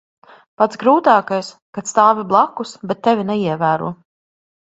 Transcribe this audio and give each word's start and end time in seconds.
Pats 0.61 0.79
grūtākais- 0.83 1.49
kad 1.77 1.91
stāvi 1.91 2.25
blakus, 2.33 2.73
bet 2.93 3.05
tevi 3.09 3.27
neievēro. 3.33 3.93